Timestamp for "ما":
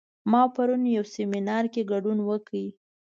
0.31-0.41